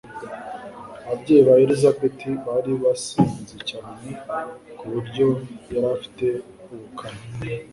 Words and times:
ababyeyi 1.05 1.41
ba 1.47 1.53
elizabeth 1.63 2.21
bari 2.45 2.71
basinze 2.83 3.57
cyane 3.69 4.07
ku 4.77 4.83
buryo 4.93 5.27
yari 5.73 5.87
afite 5.95 6.25
ubukana 6.73 7.21